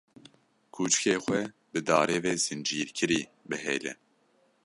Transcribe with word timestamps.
Kûçikê 0.73 1.15
xwe 1.25 1.41
bi 1.71 1.79
darê 1.87 2.17
ve 2.23 2.33
zincîrkirî 2.43 3.21
bihêle. 3.49 3.93